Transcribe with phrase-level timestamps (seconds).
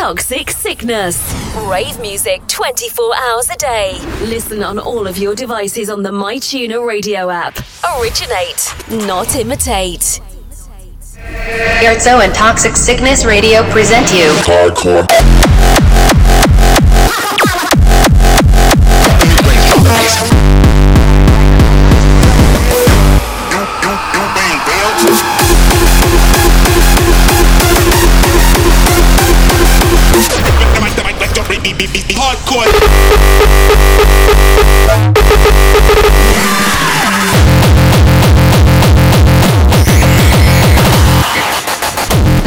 [0.00, 1.20] Toxic Sickness.
[1.68, 3.98] Rave music 24 hours a day.
[4.22, 7.58] Listen on all of your devices on the MyTuner radio app.
[7.98, 8.74] Originate,
[9.06, 10.22] not imitate.
[11.84, 14.30] Erzo and Toxic Sickness Radio present you.
[14.46, 15.06] Hardcore.
[19.84, 20.29] Hardcore.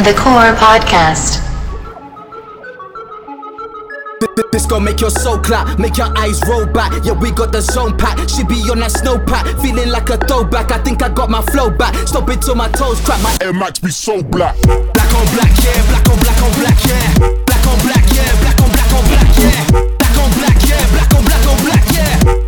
[0.04, 1.40] The Core Podcast.
[4.52, 6.92] This gon' make your soul clap, make your eyes roll back.
[7.06, 8.18] Yeah, we got the zone pack.
[8.28, 10.70] She be on that snow pack, feeling like a throwback.
[10.72, 11.94] I think I got my flow back.
[12.06, 13.22] Stop it till my toes crack.
[13.22, 14.60] My Air Max be so black.
[14.60, 15.80] Black on black, yeah.
[15.88, 17.18] Black on black on black, yeah.
[17.48, 18.28] Black on black, yeah.
[18.44, 19.70] Black on black on black, yeah.
[19.72, 20.84] Black on black, yeah.
[20.92, 22.43] Black on black on black, yeah.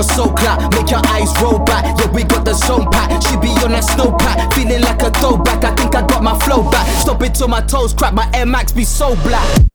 [0.00, 1.84] Your clap, make your eyes roll back.
[1.98, 3.22] Yeah, we got the zone pack.
[3.22, 5.62] She be on that snow pack, feeling like a throwback.
[5.62, 6.86] I think I got my flow back.
[7.02, 8.14] Stop it till my toes crack.
[8.14, 9.69] My Air Max be so black.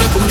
[0.00, 0.29] Boom.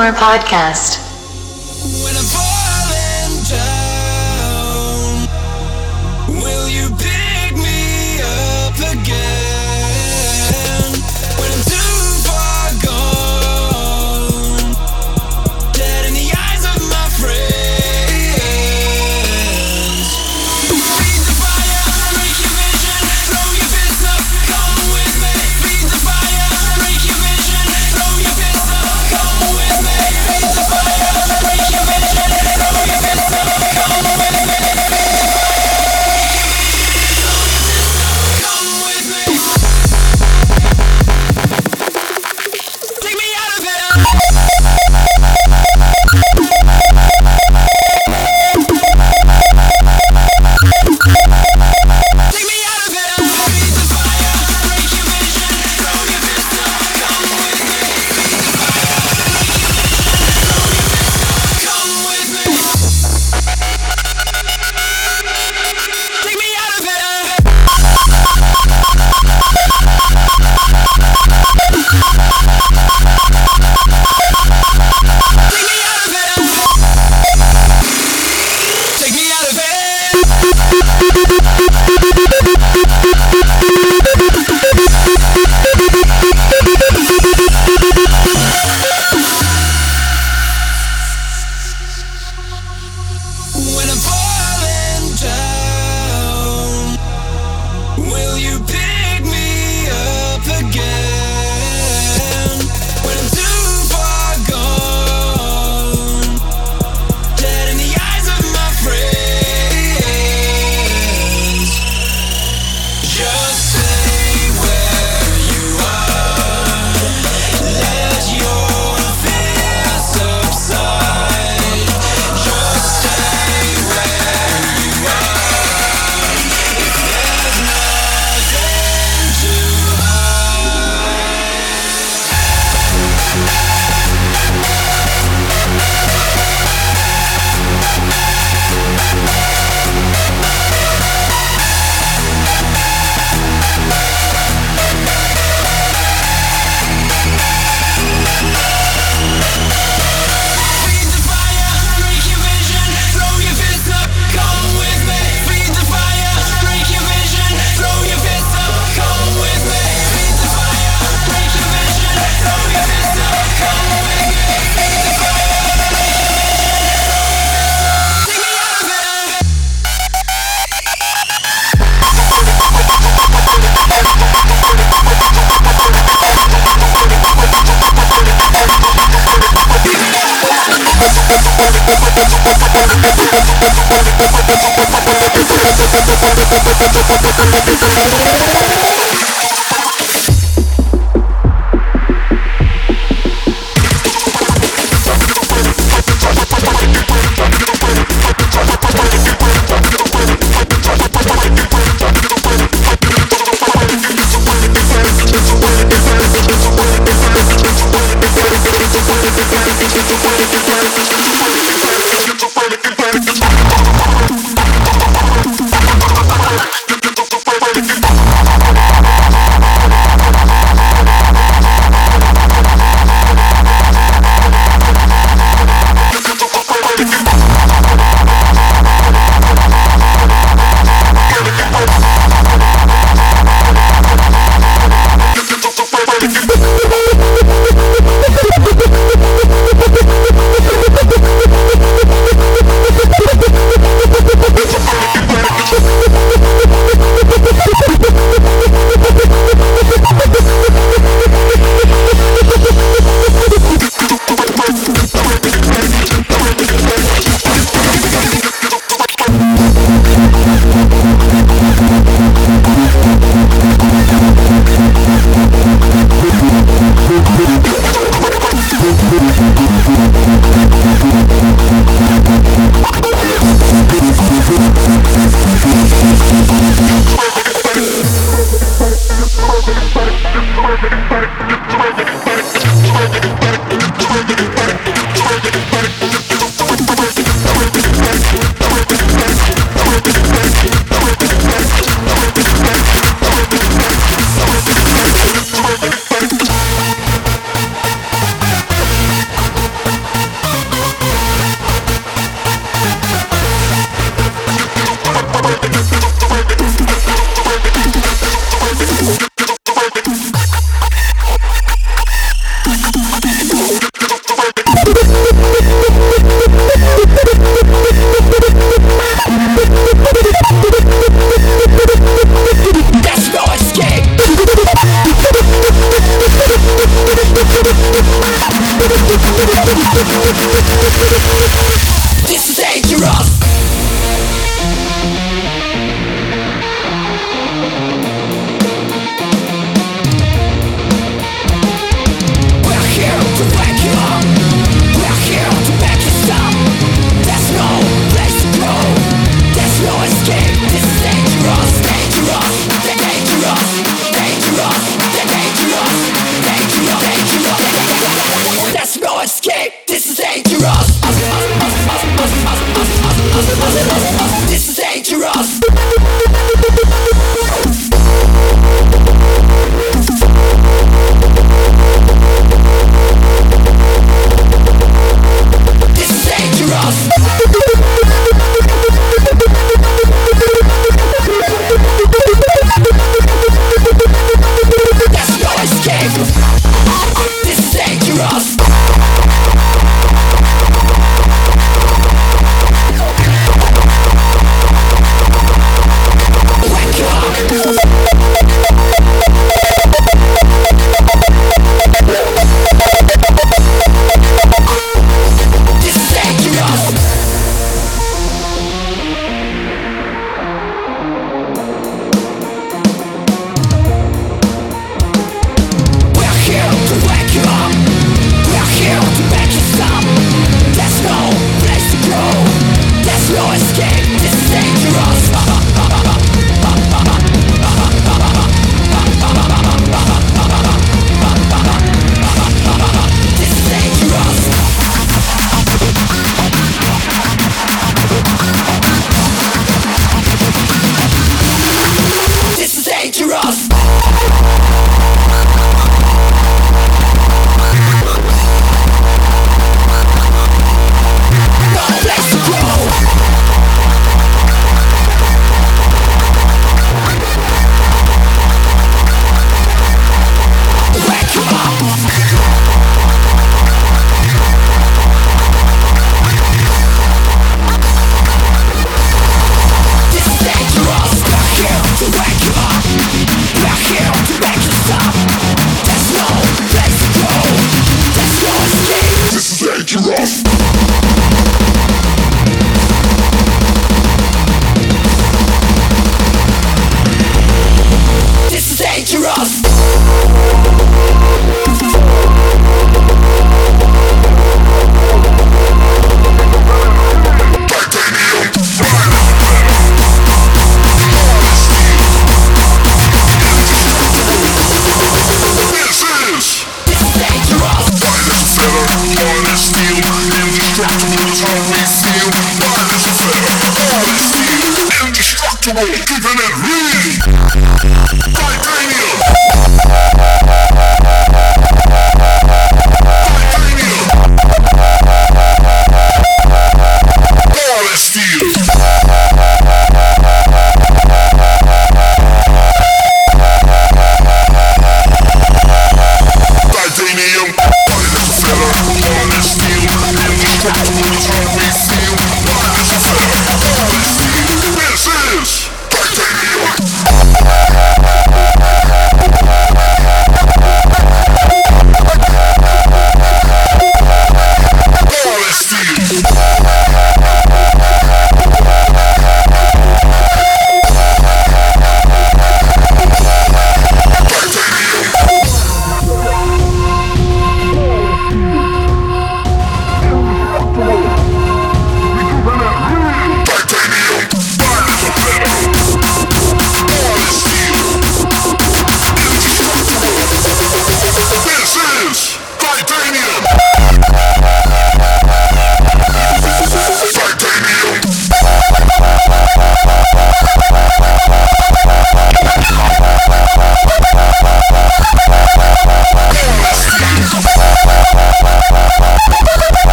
[0.00, 0.96] Core Podcast.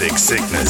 [0.00, 0.67] On ToxicSickness.com.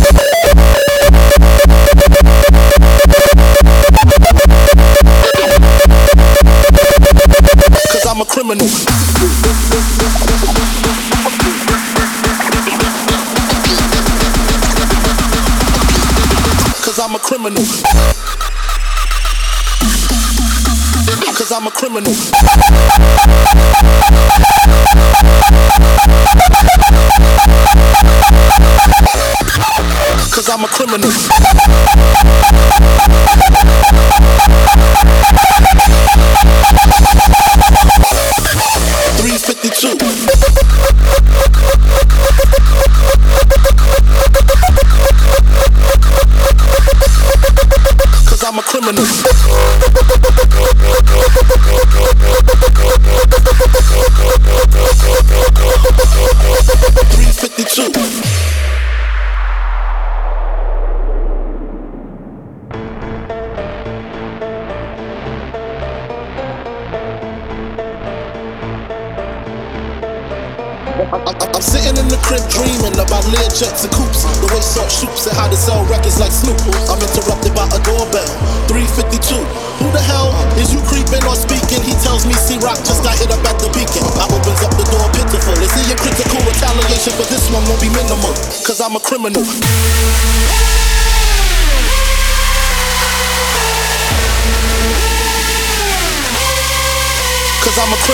[21.96, 22.04] Cause
[30.50, 31.10] I'm a criminal.
[39.16, 40.35] Three fifty two.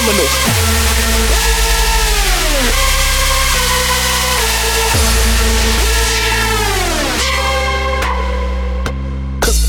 [0.02, 0.34] criminals.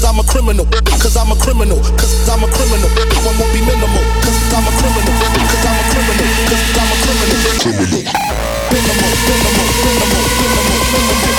[0.03, 2.85] I'm a criminal, cause I'm a criminal, cause I'm a criminal.
[2.85, 6.97] I won't be minimal, cause I'm a criminal, cause I'm a criminal, cause I'm a
[7.01, 7.37] criminal.
[7.61, 8.03] Criminal.
[8.73, 11.29] Minimal, minimal, minimal, minimal, minimal, minimal,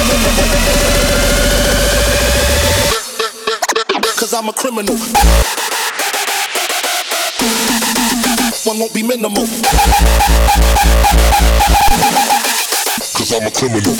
[0.00, 1.00] minimal, minimal.
[4.20, 4.96] Cause I'm a criminal.
[9.20, 9.48] in the mood.
[13.14, 13.94] Cause I'm a criminal.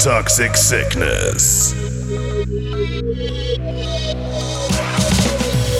[0.00, 1.72] Toxic Sickness.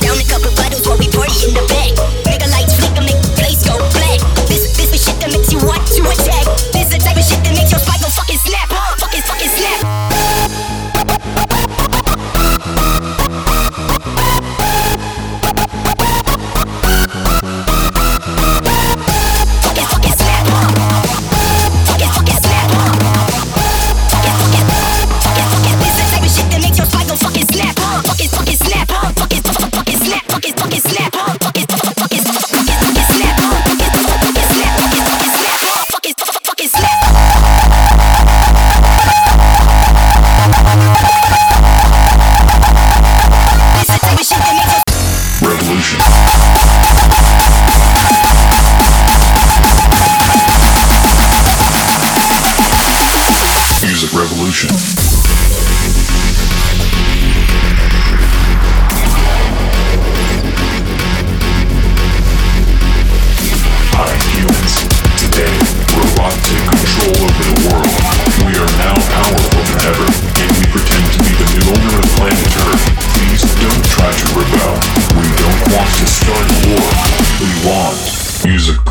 [0.03, 1.97] Down a couple bottles while we party in the back.
[2.29, 4.21] Nigga lights flicker, make the place go black.
[4.47, 6.40] This, this is shit that makes you want to attack.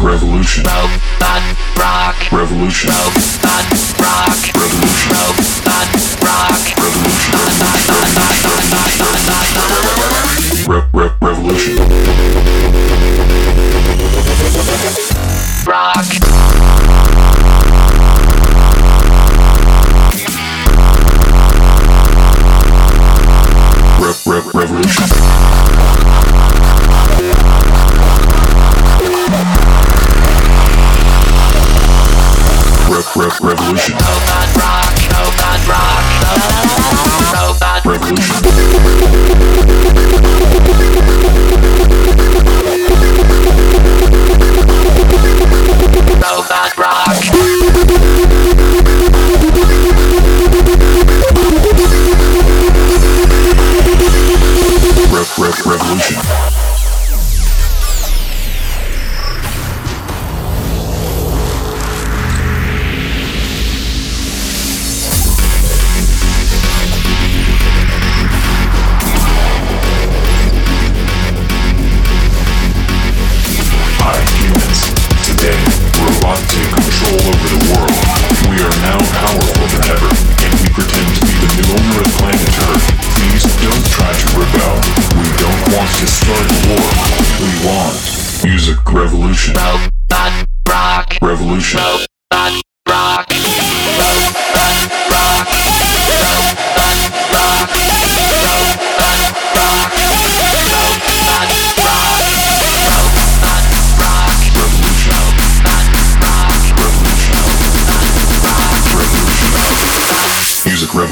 [0.01, 0.63] Revolution.
[0.63, 1.43] Robot
[1.77, 2.15] rock.
[2.31, 2.89] Revolution.
[2.89, 3.67] Robot
[3.99, 4.39] rock.
[4.55, 5.11] Revolution.
[5.11, 5.91] Robot
[6.23, 6.63] rock.
[6.79, 7.35] Revolution.
[10.67, 11.75] Re- revolution.
[15.67, 16.07] Rock.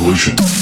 [0.08, 0.57] Revolution.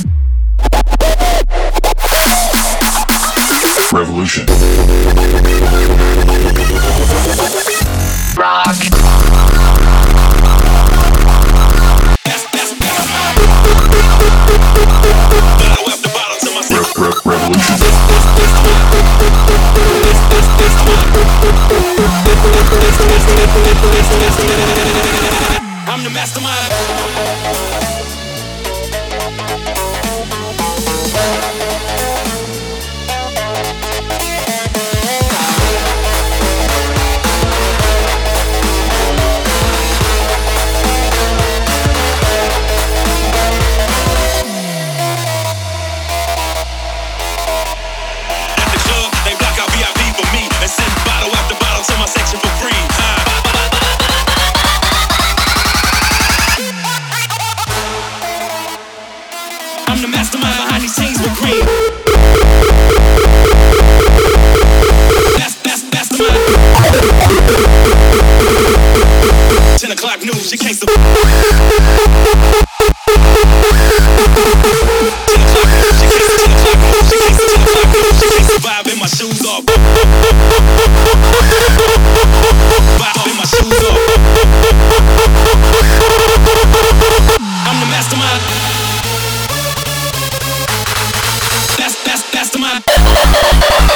[92.58, 93.95] my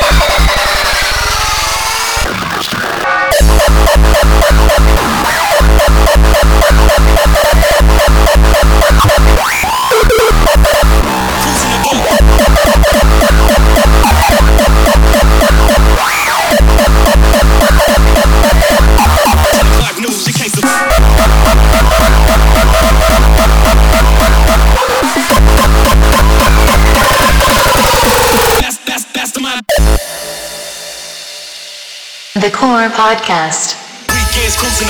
[32.39, 33.75] The Core Podcast.
[34.07, 34.87] Weekends cruising.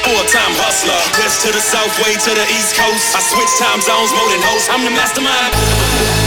[0.00, 3.12] Full-time hustler, west to the south, way to the east coast.
[3.12, 4.40] I switch time zones more than.
[4.72, 6.23] I'm the mastermind.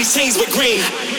[0.00, 1.09] These Chains with green.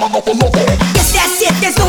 [0.00, 0.50] mamá, no.
[1.60, 1.79] Que